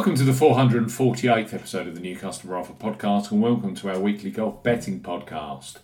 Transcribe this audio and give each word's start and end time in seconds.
Welcome 0.00 0.16
to 0.16 0.24
the 0.24 0.32
448th 0.32 1.52
episode 1.52 1.86
of 1.86 1.94
the 1.94 2.00
New 2.00 2.16
Customer 2.16 2.56
Offer 2.56 2.72
podcast, 2.72 3.30
and 3.30 3.42
welcome 3.42 3.74
to 3.74 3.90
our 3.90 4.00
weekly 4.00 4.30
golf 4.30 4.62
betting 4.62 5.00
podcast. 5.00 5.76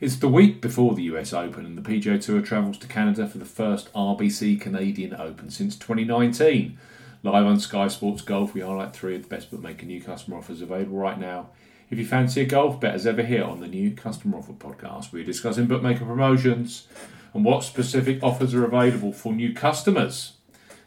It's 0.00 0.16
the 0.16 0.26
week 0.26 0.60
before 0.60 0.96
the 0.96 1.04
US 1.04 1.32
Open, 1.32 1.64
and 1.64 1.78
the 1.78 1.88
PGA 1.88 2.20
Tour 2.20 2.42
travels 2.42 2.78
to 2.78 2.88
Canada 2.88 3.28
for 3.28 3.38
the 3.38 3.44
first 3.44 3.88
RBC 3.92 4.60
Canadian 4.60 5.14
Open 5.14 5.50
since 5.50 5.76
2019. 5.76 6.78
Live 7.22 7.46
on 7.46 7.60
Sky 7.60 7.86
Sports 7.86 8.22
Golf, 8.22 8.54
we 8.54 8.60
highlight 8.60 8.92
three 8.92 9.14
of 9.14 9.22
the 9.22 9.28
best 9.28 9.52
bookmaker 9.52 9.86
new 9.86 10.02
customer 10.02 10.38
offers 10.38 10.62
available 10.62 10.98
right 10.98 11.20
now. 11.20 11.50
If 11.90 11.98
you 12.00 12.04
fancy 12.04 12.40
a 12.40 12.46
golf 12.46 12.80
bet 12.80 12.94
as 12.96 13.06
ever 13.06 13.22
here 13.22 13.44
on 13.44 13.60
the 13.60 13.68
New 13.68 13.92
Customer 13.92 14.38
Offer 14.38 14.54
podcast, 14.54 15.12
we're 15.12 15.22
discussing 15.22 15.66
bookmaker 15.66 16.04
promotions 16.04 16.88
and 17.32 17.44
what 17.44 17.62
specific 17.62 18.20
offers 18.20 18.52
are 18.52 18.64
available 18.64 19.12
for 19.12 19.32
new 19.32 19.54
customers. 19.54 20.32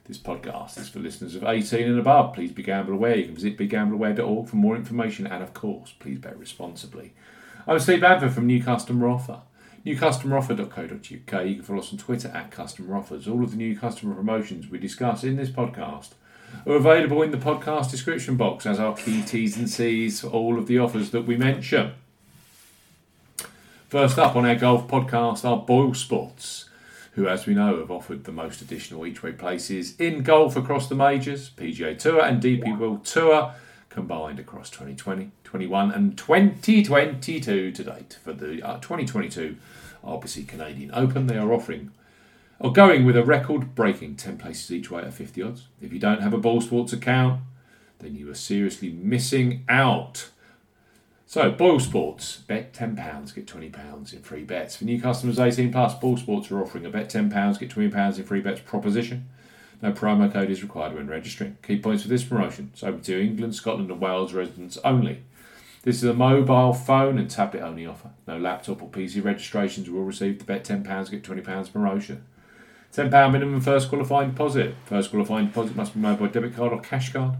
This 0.05 0.17
podcast 0.17 0.77
is 0.77 0.89
for 0.89 0.99
listeners 0.99 1.33
of 1.33 1.45
18 1.45 1.87
and 1.87 1.97
above. 1.97 2.33
Please 2.33 2.51
be 2.51 2.61
gamble 2.61 2.93
aware. 2.93 3.15
You 3.15 3.23
can 3.23 3.35
visit 3.35 3.57
begambleaware.org 3.57 4.49
for 4.49 4.55
more 4.57 4.75
information 4.75 5.25
and, 5.25 5.41
of 5.41 5.53
course, 5.53 5.93
please 5.97 6.19
bet 6.19 6.37
responsibly. 6.37 7.13
I'm 7.65 7.79
Steve 7.79 8.01
Badford 8.01 8.33
from 8.33 8.45
New 8.45 8.61
Customer 8.61 9.07
Offer. 9.07 9.39
NewCustomeroffer.co.uk. 9.85 11.45
You 11.45 11.55
can 11.55 11.63
follow 11.63 11.79
us 11.79 11.93
on 11.93 11.99
Twitter 11.99 12.27
at 12.27 12.51
Customer 12.51 12.97
Offers. 12.97 13.29
All 13.29 13.45
of 13.45 13.51
the 13.51 13.57
new 13.57 13.77
customer 13.79 14.13
promotions 14.13 14.67
we 14.67 14.77
discuss 14.77 15.23
in 15.23 15.37
this 15.37 15.49
podcast 15.49 16.09
are 16.67 16.73
available 16.73 17.21
in 17.21 17.31
the 17.31 17.37
podcast 17.37 17.89
description 17.89 18.35
box 18.35 18.65
as 18.65 18.81
our 18.81 18.97
key 18.97 19.21
T's 19.21 19.55
and 19.55 19.69
C's 19.69 20.19
for 20.19 20.27
all 20.27 20.59
of 20.59 20.67
the 20.67 20.79
offers 20.79 21.11
that 21.11 21.25
we 21.25 21.37
mention. 21.37 21.93
First 23.87 24.19
up 24.19 24.35
on 24.35 24.45
our 24.45 24.55
golf 24.55 24.85
podcast 24.89 25.45
are 25.45 25.65
Boyle 25.65 25.93
Sports 25.93 26.65
who, 27.15 27.27
as 27.27 27.45
we 27.45 27.53
know, 27.53 27.79
have 27.79 27.91
offered 27.91 28.23
the 28.23 28.31
most 28.31 28.61
additional 28.61 29.05
each 29.05 29.21
way 29.21 29.31
places 29.31 29.95
in 29.99 30.23
golf 30.23 30.55
across 30.55 30.87
the 30.87 30.95
majors, 30.95 31.51
PGA 31.51 31.97
Tour 31.97 32.23
and 32.23 32.41
DP 32.41 32.77
World 32.77 33.05
Tour, 33.05 33.53
combined 33.89 34.39
across 34.39 34.69
2020, 34.71 35.31
21, 35.43 35.91
and 35.91 36.17
2022 36.17 37.71
to 37.71 37.83
date. 37.83 38.17
For 38.23 38.33
the 38.33 38.61
uh, 38.63 38.79
2022 38.79 39.57
RBC 40.03 40.47
Canadian 40.47 40.91
Open, 40.93 41.27
they 41.27 41.37
are 41.37 41.53
offering 41.53 41.91
or 42.59 42.71
going 42.71 43.05
with 43.05 43.17
a 43.17 43.23
record 43.23 43.75
breaking 43.75 44.15
10 44.15 44.37
places 44.37 44.71
each 44.71 44.89
way 44.89 45.01
at 45.01 45.13
50 45.13 45.41
odds. 45.41 45.67
If 45.81 45.91
you 45.91 45.99
don't 45.99 46.21
have 46.21 46.33
a 46.33 46.37
Boyle 46.37 46.61
Sports 46.61 46.93
account, 46.93 47.41
then 47.99 48.15
you 48.15 48.29
are 48.31 48.35
seriously 48.35 48.89
missing 48.89 49.65
out. 49.67 50.29
So, 51.33 51.49
Boyle 51.49 51.79
Sports, 51.79 52.43
bet 52.45 52.73
£10, 52.73 53.33
get 53.33 53.47
£20 53.47 54.13
in 54.13 54.21
free 54.21 54.43
bets. 54.43 54.75
For 54.75 54.83
new 54.83 55.01
customers 55.01 55.39
18 55.39 55.71
plus, 55.71 55.95
Boyle 55.95 56.15
Sports 56.15 56.51
are 56.51 56.61
offering 56.61 56.85
a 56.85 56.91
bet 56.91 57.09
£10, 57.09 57.59
get 57.59 57.71
£20 57.71 58.17
in 58.19 58.23
free 58.23 58.39
bets 58.39 58.61
proposition. 58.61 59.27
No 59.81 59.93
promo 59.93 60.31
code 60.31 60.51
is 60.51 60.61
required 60.61 60.93
when 60.93 61.07
registering. 61.07 61.57
Key 61.63 61.79
points 61.79 62.03
for 62.03 62.09
this 62.09 62.23
promotion 62.23 62.69
it's 62.71 62.83
open 62.83 63.01
to 63.01 63.19
England, 63.19 63.55
Scotland, 63.55 63.89
and 63.89 63.99
Wales 63.99 64.31
residents 64.31 64.77
only. 64.83 65.23
This 65.81 65.95
is 65.95 66.03
a 66.03 66.13
mobile 66.13 66.71
phone 66.71 67.17
and 67.17 67.31
tablet 67.31 67.63
only 67.63 67.87
offer. 67.87 68.11
No 68.27 68.37
laptop 68.37 68.83
or 68.83 68.89
PC 68.89 69.25
registrations 69.25 69.89
will 69.89 70.03
receive 70.03 70.37
the 70.37 70.45
bet 70.45 70.63
£10, 70.63 70.83
get 71.09 71.23
£20 71.23 71.73
promotion. 71.73 72.23
£10 72.93 73.31
minimum 73.31 73.59
first 73.59 73.89
qualifying 73.89 74.29
deposit. 74.29 74.75
First 74.85 75.09
qualifying 75.09 75.47
deposit 75.47 75.75
must 75.75 75.95
be 75.95 75.99
made 75.99 76.19
by 76.19 76.27
debit 76.27 76.55
card 76.55 76.73
or 76.73 76.79
cash 76.79 77.11
card. 77.11 77.37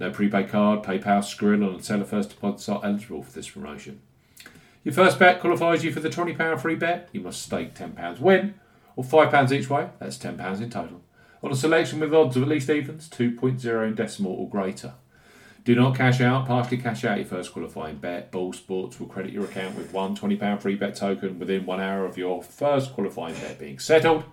No 0.00 0.10
prepaid 0.10 0.48
card, 0.48 0.82
PayPal, 0.82 1.22
Skrill, 1.22 1.54
and 1.54 1.80
Neteller 1.80 2.06
first 2.06 2.30
deposits 2.30 2.68
are 2.68 2.80
eligible 2.84 3.22
for 3.22 3.32
this 3.32 3.48
promotion. 3.50 4.00
Your 4.84 4.94
first 4.94 5.18
bet 5.18 5.40
qualifies 5.40 5.84
you 5.84 5.92
for 5.92 6.00
the 6.00 6.08
£20 6.08 6.60
free 6.60 6.76
bet. 6.76 7.08
You 7.12 7.20
must 7.20 7.42
stake 7.42 7.74
£10 7.74 8.20
win, 8.20 8.54
or 8.96 9.04
£5 9.04 9.52
each 9.52 9.68
way, 9.68 9.88
that's 9.98 10.18
£10 10.18 10.60
in 10.60 10.70
total, 10.70 11.02
on 11.42 11.52
a 11.52 11.56
selection 11.56 12.00
with 12.00 12.14
odds 12.14 12.36
of 12.36 12.42
at 12.44 12.48
least 12.48 12.70
evens, 12.70 13.08
2.0 13.08 13.86
in 13.86 13.94
decimal 13.94 14.32
or 14.32 14.48
greater. 14.48 14.94
Do 15.64 15.74
not 15.74 15.96
cash 15.96 16.20
out, 16.20 16.46
partially 16.46 16.78
cash 16.78 17.04
out 17.04 17.18
your 17.18 17.26
first 17.26 17.52
qualifying 17.52 17.96
bet. 17.96 18.30
Boyle 18.30 18.54
Sports 18.54 18.98
will 18.98 19.06
credit 19.06 19.32
your 19.32 19.44
account 19.44 19.76
with 19.76 19.92
one 19.92 20.16
£20 20.16 20.62
free 20.62 20.76
bet 20.76 20.94
token 20.94 21.38
within 21.38 21.66
one 21.66 21.80
hour 21.80 22.06
of 22.06 22.16
your 22.16 22.42
first 22.42 22.94
qualifying 22.94 23.34
bet 23.34 23.58
being 23.58 23.78
settled. 23.78 24.24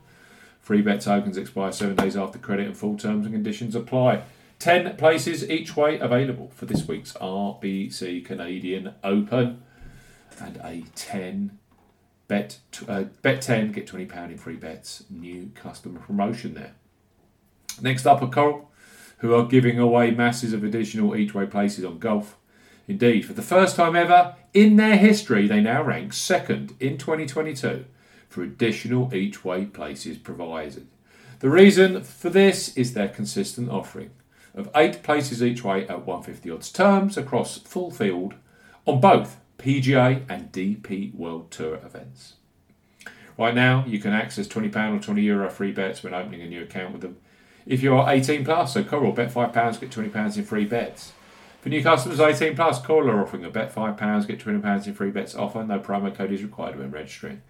Free 0.62 0.82
bet 0.82 1.02
tokens 1.02 1.36
expire 1.36 1.74
seven 1.74 1.98
days 1.98 2.16
after 2.16 2.40
credit 2.40 2.68
and 2.68 2.78
full 2.78 2.98
terms 2.98 3.26
and 3.26 3.36
conditions 3.36 3.76
apply. 3.76 4.22
10 4.60 4.96
places 4.98 5.50
each 5.50 5.76
way 5.76 6.00
available 6.00 6.52
for 6.56 6.66
this 6.66 6.88
week's 6.88 7.14
RBC 7.14 8.26
Canadian 8.26 8.94
Open. 9.04 9.62
And 10.40 10.58
a 10.58 10.84
10 10.96 11.58
bet, 12.28 12.60
uh, 12.88 13.04
bet 13.22 13.42
10, 13.42 13.72
get 13.72 13.88
£20 13.88 14.32
in 14.32 14.38
free 14.38 14.56
bets. 14.56 15.04
New 15.10 15.52
customer 15.56 16.00
promotion 16.00 16.54
there. 16.54 16.74
Next 17.82 18.06
up 18.06 18.22
are 18.22 18.30
Coral, 18.30 18.72
who 19.20 19.34
are 19.34 19.46
giving 19.46 19.80
away 19.80 20.12
masses 20.12 20.54
of 20.54 20.64
additional 20.64 21.16
each 21.16 21.34
way 21.34 21.46
places 21.46 21.86
on 21.86 22.00
golf. 22.00 22.38
Indeed, 22.88 23.26
for 23.26 23.34
the 23.34 23.42
first 23.42 23.76
time 23.76 23.96
ever 23.96 24.36
in 24.54 24.76
their 24.76 24.98
history, 24.98 25.48
they 25.48 25.62
now 25.62 25.82
rank 25.84 26.14
second 26.14 26.76
in 26.80 26.98
2022 26.98 27.86
for 28.30 28.44
additional 28.44 29.14
each 29.14 29.44
way 29.44 29.66
places 29.66 30.18
provided. 30.18 30.88
The 31.40 31.50
reason 31.50 32.04
for 32.04 32.30
this 32.30 32.76
is 32.78 32.94
their 32.94 33.10
consistent 33.10 33.70
offering 33.70 34.12
of 34.56 34.70
eight 34.76 35.04
places 35.04 35.44
each 35.44 35.64
way 35.64 35.88
at 35.88 36.06
150 36.06 36.50
odds 36.50 36.72
terms 36.72 37.18
across 37.18 37.58
full 37.58 37.92
field 37.92 38.36
on 38.86 39.00
both 39.00 39.38
PGA 39.58 40.24
and 40.30 40.52
DP 40.52 41.14
World 41.14 41.52
Tour 41.52 41.76
events. 41.76 42.36
Right 43.38 43.54
now, 43.54 43.84
you 43.86 44.00
can 44.00 44.14
access 44.14 44.48
£20 44.48 44.68
or 44.68 45.14
€20 45.14 45.24
Euro 45.24 45.50
free 45.50 45.72
bets 45.72 46.04
when 46.04 46.14
opening 46.14 46.42
a 46.42 46.48
new 46.48 46.64
account 46.64 46.94
with 46.94 47.02
them. 47.02 47.18
If 47.66 47.84
you 47.84 47.96
are 47.96 48.10
18 48.10 48.46
plus, 48.46 48.74
so 48.74 48.84
Coral, 48.84 49.12
bet 49.12 49.34
£5, 49.34 49.80
get 49.80 49.90
£20 49.92 50.38
in 50.38 50.44
free 50.44 50.66
bets. 50.66 51.12
For 51.62 51.70
new 51.70 51.82
customers 51.82 52.20
18 52.20 52.56
plus, 52.56 52.80
Coral 52.80 53.10
are 53.10 53.24
offering 53.24 53.44
a 53.44 53.50
bet 53.50 53.74
£5, 53.74 54.28
get 54.28 54.40
£20 54.40 54.88
in 54.88 54.94
free 54.94 55.10
bets 55.10 55.36
offer. 55.36 55.64
No 55.64 55.80
promo 55.80 56.14
code 56.14 56.32
is 56.32 56.44
required 56.44 56.78
when 56.78 56.92
registering. 56.92 57.42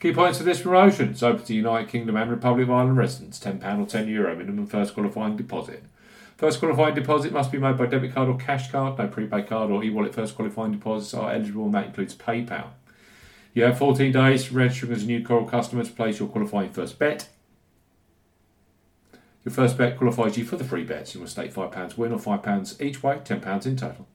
Key 0.00 0.12
points 0.12 0.38
for 0.38 0.44
this 0.44 0.60
promotion. 0.60 1.10
It's 1.10 1.22
open 1.22 1.44
to 1.46 1.54
United 1.54 1.88
Kingdom 1.88 2.16
and 2.16 2.30
Republic 2.30 2.64
of 2.64 2.70
Ireland 2.70 2.98
residents. 2.98 3.40
£10 3.40 3.56
or 3.78 3.86
€10 3.86 4.06
Euro 4.08 4.36
minimum 4.36 4.66
first 4.66 4.92
qualifying 4.92 5.36
deposit. 5.36 5.82
First 6.36 6.58
qualifying 6.58 6.94
deposit 6.94 7.32
must 7.32 7.52
be 7.52 7.58
made 7.58 7.78
by 7.78 7.86
debit 7.86 8.14
card 8.14 8.28
or 8.28 8.36
cash 8.36 8.70
card. 8.70 8.98
No 8.98 9.06
prepaid 9.06 9.46
card 9.46 9.70
or 9.70 9.84
e-wallet 9.84 10.14
first 10.14 10.34
qualifying 10.34 10.72
deposits 10.72 11.14
are 11.14 11.32
eligible, 11.32 11.66
and 11.66 11.74
that 11.74 11.86
includes 11.86 12.14
PayPal. 12.14 12.70
You 13.54 13.62
have 13.62 13.78
14 13.78 14.10
days 14.10 14.46
to 14.46 14.54
register 14.54 14.92
as 14.92 15.04
a 15.04 15.06
new 15.06 15.24
Coral 15.24 15.44
customer 15.44 15.84
to 15.84 15.92
place 15.92 16.18
your 16.18 16.28
qualifying 16.28 16.70
first 16.70 16.98
bet. 16.98 17.28
Your 19.44 19.52
first 19.52 19.78
bet 19.78 19.96
qualifies 19.96 20.36
you 20.36 20.44
for 20.44 20.56
the 20.56 20.64
free 20.64 20.84
bets. 20.84 21.14
You 21.14 21.20
must 21.20 21.34
stake 21.34 21.54
£5 21.54 21.96
win 21.96 22.12
or 22.12 22.18
£5 22.18 22.82
each 22.82 23.02
way, 23.02 23.20
£10 23.24 23.66
in 23.66 23.76
total. 23.76 24.08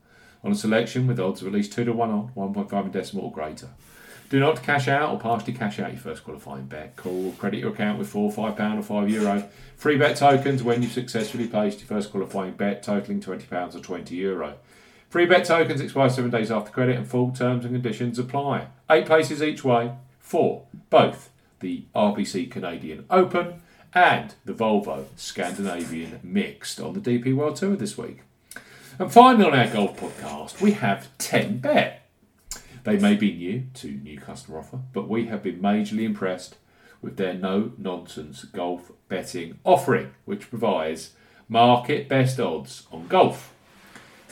On 0.44 0.51
a 0.51 0.56
selection 0.56 1.07
with 1.07 1.19
odds 1.19 1.41
of 1.41 1.47
at 1.47 1.53
least 1.53 1.72
2 1.72 1.86
to 1.86 1.94
1 1.94 2.09
on, 2.09 2.31
1.5 2.36 2.86
in 2.86 2.91
decimal 2.91 3.25
or 3.25 3.31
greater. 3.31 3.69
Do 4.30 4.40
not 4.40 4.62
cash 4.62 4.88
out 4.88 5.10
or 5.12 5.20
partially 5.20 5.54
cash 5.54 5.80
out 5.80 5.92
your 5.92 6.00
first 6.00 6.24
qualifying 6.24 6.66
bet. 6.66 6.96
Call 6.96 7.32
credit 7.34 7.60
your 7.60 7.74
account 7.74 7.98
with 7.98 8.08
four, 8.08 8.32
five 8.32 8.56
pound 8.56 8.80
or 8.80 8.84
five 8.84 9.10
euro 9.10 9.50
free 9.76 9.98
bet 9.98 10.18
tokens 10.18 10.62
when 10.62 10.84
you've 10.84 10.92
successfully 10.92 11.48
placed 11.48 11.80
your 11.80 11.88
first 11.88 12.12
qualifying 12.12 12.54
bet 12.54 12.84
totaling 12.84 13.22
twenty 13.22 13.48
pounds 13.48 13.76
or 13.76 13.80
twenty 13.80 14.16
euro. 14.16 14.56
Free 15.10 15.26
bet 15.26 15.46
tokens 15.46 15.82
expire 15.82 16.10
seven 16.10 16.30
days 16.30 16.52
after 16.52 16.70
credit 16.70 16.96
and 16.96 17.08
full 17.08 17.32
terms 17.32 17.66
and 17.66 17.74
conditions 17.74 18.20
apply. 18.20 18.68
Eight 18.92 19.08
places 19.08 19.42
each 19.42 19.64
way 19.64 19.94
for 20.20 20.66
both 20.92 21.32
the 21.60 21.86
RBC 21.96 22.52
Canadian 22.52 23.06
Open 23.10 23.62
and 23.94 24.36
the 24.46 24.54
Volvo 24.54 25.06
Scandinavian 25.16 26.20
Mixed 26.22 26.80
on 26.80 26.94
the 26.94 27.00
DP 27.00 27.36
World 27.36 27.56
Tour 27.56 27.76
this 27.76 27.98
week. 27.98 28.20
And 29.00 29.12
finally 29.12 29.46
on 29.46 29.58
our 29.58 29.68
golf 29.68 30.00
podcast, 30.00 30.62
we 30.62 30.74
have 30.74 31.08
10 31.18 31.58
bet. 31.58 32.06
They 32.84 32.98
may 32.98 33.16
be 33.16 33.34
new 33.34 33.64
to 33.76 33.92
new 33.92 34.20
customer 34.20 34.60
offer, 34.60 34.80
but 34.94 35.08
we 35.08 35.26
have 35.26 35.44
been 35.44 35.60
majorly 35.60 36.04
impressed 36.04 36.56
with 37.02 37.18
their 37.18 37.34
no 37.34 37.72
nonsense 37.78 38.44
golf 38.46 38.92
betting 39.08 39.60
offering, 39.64 40.12
which 40.26 40.50
provides 40.50 41.12
market 41.48 42.08
best 42.08 42.40
odds 42.40 42.88
on 42.92 43.08
golf. 43.08 43.54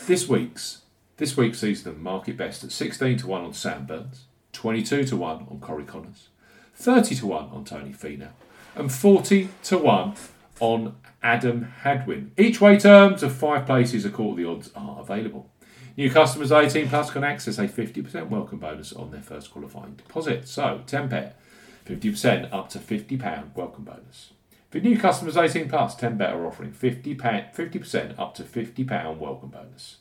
This 0.06 0.28
week's 0.28 0.82
this 1.18 1.36
week 1.36 1.56
sees 1.56 1.84
them 1.84 2.04
market 2.04 2.38
best 2.38 2.64
at 2.64 2.72
16 2.72 3.18
to 3.18 3.28
1 3.28 3.42
on 3.42 3.54
Sam 3.54 3.88
Burns, 3.88 4.26
22 4.54 5.04
to 5.06 5.18
1 5.18 5.48
on 5.50 5.60
Corey 5.60 5.84
Conners, 5.84 6.28
30 6.76 7.16
to 7.16 7.26
1 7.26 7.50
on 7.50 7.66
Tony 7.66 7.92
Finau, 7.92 8.30
and 8.76 8.92
40 8.92 9.50
to 9.64 9.78
1 9.80 10.14
on 10.60 10.96
Adam 11.24 11.74
Hadwin. 11.82 12.32
Each 12.38 12.62
way 12.62 12.78
terms 12.78 13.24
of 13.24 13.34
five 13.34 13.66
places 13.66 14.06
a 14.06 14.12
quarter 14.12 14.44
the 14.44 14.48
odds 14.48 14.70
are 14.76 15.00
available. 15.02 15.50
New 15.98 16.12
customers 16.12 16.52
18 16.52 16.90
plus 16.90 17.10
can 17.10 17.24
access 17.24 17.58
a 17.58 17.68
50% 17.68 18.30
welcome 18.30 18.60
bonus 18.60 18.94
on 18.94 19.12
their 19.12 19.22
first 19.22 19.52
qualifying 19.52 19.96
deposit. 19.96 20.48
So, 20.48 20.82
10 20.86 21.08
bet, 21.10 21.40
50% 21.86 22.54
up 22.54 22.70
to 22.70 22.80
£50 22.80 23.56
welcome 23.56 23.84
bonus. 23.84 24.32
For 24.70 24.80
new 24.80 25.00
customers 25.00 25.38
18 25.38 25.70
plus, 25.70 25.96
10 25.96 26.18
bet 26.18 26.34
are 26.34 26.46
offering 26.46 26.72
50 26.72 27.16
50% 27.16 28.20
up 28.20 28.36
to 28.36 28.44
£50 28.44 29.18
welcome 29.18 29.50
bonus. 29.50 29.98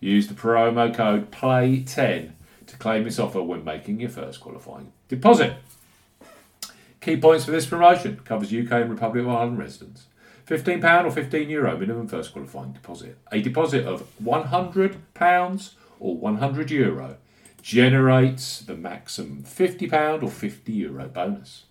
Use 0.00 0.26
the 0.26 0.34
promo 0.34 0.94
code 0.94 1.30
PLAY10 1.30 2.32
to 2.66 2.76
claim 2.76 3.04
this 3.04 3.18
offer 3.18 3.42
when 3.42 3.64
making 3.64 4.00
your 4.00 4.10
first 4.10 4.40
qualifying 4.40 4.92
deposit. 5.08 5.54
Key 7.00 7.16
points 7.16 7.44
for 7.44 7.52
this 7.52 7.66
promotion 7.66 8.20
covers 8.24 8.52
UK 8.52 8.72
and 8.72 8.90
Republic 8.90 9.24
of 9.24 9.30
Ireland 9.30 9.58
residents. 9.58 10.06
£15 10.48 11.04
or 11.04 11.10
€15 11.10 11.50
Euro 11.50 11.76
minimum 11.76 12.08
first 12.08 12.32
qualifying 12.32 12.72
deposit. 12.72 13.18
A 13.30 13.42
deposit 13.42 13.84
of 13.84 14.04
£100 14.22 15.74
or 16.00 16.16
€100 16.16 16.70
Euro 16.70 17.16
generates 17.60 18.60
the 18.60 18.74
maximum 18.74 19.42
£50 19.42 20.22
or 20.22 20.30
€50 20.30 20.74
Euro 20.74 21.08
bonus. 21.08 21.64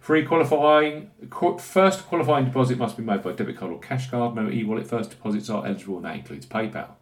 Free 0.00 0.24
qualifying 0.24 1.10
first 1.58 2.06
qualifying 2.06 2.44
deposit 2.44 2.76
must 2.76 2.96
be 2.98 3.02
made 3.02 3.22
by 3.22 3.32
debit 3.32 3.56
card 3.56 3.72
or 3.72 3.78
cash 3.78 4.10
card. 4.10 4.34
No 4.34 4.50
e-wallet 4.50 4.86
first 4.86 5.10
deposits 5.10 5.48
are 5.48 5.64
eligible, 5.64 5.96
and 5.96 6.04
that 6.04 6.16
includes 6.16 6.44
PayPal. 6.44 6.96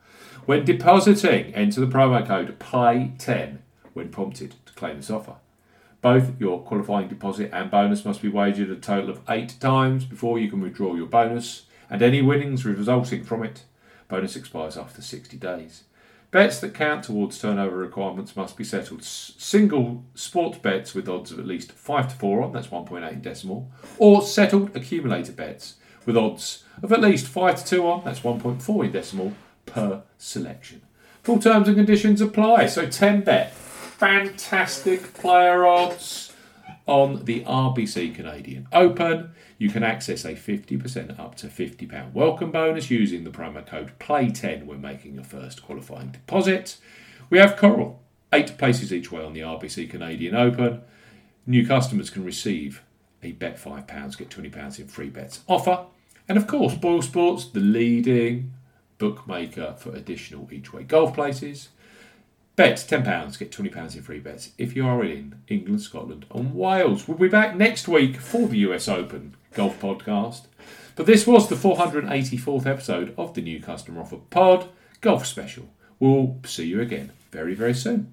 When 0.46 0.64
depositing, 0.64 1.54
enter 1.54 1.80
the 1.80 1.86
promo 1.86 2.24
code 2.24 2.56
PLAY10 2.58 3.58
when 3.94 4.10
prompted 4.10 4.54
to 4.66 4.72
claim 4.74 4.96
this 4.96 5.10
offer. 5.10 5.36
Both 6.02 6.40
your 6.40 6.62
qualifying 6.62 7.08
deposit 7.08 7.50
and 7.52 7.70
bonus 7.70 8.04
must 8.04 8.22
be 8.22 8.28
wagered 8.28 8.70
a 8.70 8.76
total 8.76 9.10
of 9.10 9.20
eight 9.28 9.56
times 9.60 10.04
before 10.04 10.38
you 10.38 10.48
can 10.48 10.60
withdraw 10.60 10.94
your 10.94 11.06
bonus, 11.06 11.66
and 11.90 12.00
any 12.00 12.22
winnings 12.22 12.64
resulting 12.64 13.24
from 13.24 13.42
it. 13.42 13.64
Bonus 14.08 14.36
expires 14.36 14.78
after 14.78 15.02
60 15.02 15.36
days. 15.36 15.84
Bets 16.30 16.60
that 16.60 16.74
count 16.74 17.04
towards 17.04 17.38
turnover 17.40 17.76
requirements 17.76 18.36
must 18.36 18.56
be 18.56 18.62
settled 18.64 19.02
single 19.02 20.04
sports 20.14 20.58
bets 20.58 20.94
with 20.94 21.08
odds 21.08 21.32
of 21.32 21.40
at 21.40 21.46
least 21.46 21.72
5 21.72 22.08
to 22.08 22.14
4 22.14 22.42
on, 22.42 22.52
that's 22.52 22.68
1.8 22.68 23.20
decimal, 23.20 23.70
or 23.98 24.22
settled 24.22 24.74
accumulator 24.76 25.32
bets 25.32 25.74
with 26.06 26.16
odds 26.16 26.64
of 26.82 26.92
at 26.92 27.00
least 27.00 27.26
5 27.26 27.56
to 27.56 27.64
2 27.64 27.86
on, 27.86 28.04
that's 28.04 28.20
1.4 28.20 28.84
in 28.84 28.92
decimal, 28.92 29.32
per 29.66 30.02
selection. 30.18 30.82
Full 31.24 31.40
terms 31.40 31.68
and 31.68 31.76
conditions 31.76 32.20
apply. 32.20 32.66
So 32.66 32.86
10 32.86 33.22
bet 33.22 33.52
fantastic 34.00 35.12
player 35.12 35.66
odds 35.66 36.32
on 36.86 37.22
the 37.26 37.44
RBC 37.44 38.14
Canadian 38.14 38.66
Open. 38.72 39.32
You 39.58 39.68
can 39.68 39.82
access 39.82 40.24
a 40.24 40.32
50% 40.32 41.20
up 41.20 41.34
to 41.34 41.48
£50 41.48 42.14
welcome 42.14 42.50
bonus 42.50 42.90
using 42.90 43.24
the 43.24 43.30
promo 43.30 43.64
code 43.66 43.92
PLAY10 43.98 44.64
when 44.64 44.80
making 44.80 45.16
your 45.16 45.24
first 45.24 45.62
qualifying 45.62 46.12
deposit. 46.12 46.78
We 47.28 47.36
have 47.40 47.58
Coral, 47.58 48.00
eight 48.32 48.56
places 48.56 48.90
each 48.90 49.12
way 49.12 49.22
on 49.22 49.34
the 49.34 49.40
RBC 49.40 49.90
Canadian 49.90 50.34
Open. 50.34 50.80
New 51.46 51.66
customers 51.66 52.08
can 52.08 52.24
receive 52.24 52.82
a 53.22 53.32
bet 53.32 53.62
£5, 53.62 54.16
get 54.16 54.30
£20 54.30 54.78
in 54.78 54.88
free 54.88 55.10
bets 55.10 55.40
offer. 55.46 55.84
And 56.26 56.38
of 56.38 56.46
course, 56.46 56.74
Boyle 56.74 57.02
Sports, 57.02 57.44
the 57.44 57.60
leading 57.60 58.54
bookmaker 58.96 59.74
for 59.76 59.94
additional 59.94 60.48
each 60.50 60.72
way 60.72 60.84
golf 60.84 61.12
places. 61.12 61.68
Bet 62.60 62.76
£10, 62.76 63.38
get 63.38 63.50
£20 63.50 63.96
in 63.96 64.02
free 64.02 64.18
bets 64.18 64.50
if 64.58 64.76
you 64.76 64.86
are 64.86 65.02
in 65.02 65.34
England, 65.48 65.80
Scotland, 65.80 66.26
and 66.34 66.54
Wales. 66.54 67.08
We'll 67.08 67.16
be 67.16 67.26
back 67.26 67.56
next 67.56 67.88
week 67.88 68.18
for 68.18 68.46
the 68.48 68.58
US 68.58 68.86
Open 68.86 69.34
Golf 69.54 69.80
Podcast. 69.80 70.42
But 70.94 71.06
this 71.06 71.26
was 71.26 71.48
the 71.48 71.54
484th 71.54 72.66
episode 72.66 73.14
of 73.16 73.32
the 73.32 73.40
New 73.40 73.62
Customer 73.62 74.02
Offer 74.02 74.18
Pod 74.28 74.68
Golf 75.00 75.24
Special. 75.24 75.70
We'll 75.98 76.36
see 76.44 76.66
you 76.66 76.82
again 76.82 77.12
very, 77.30 77.54
very 77.54 77.72
soon. 77.72 78.12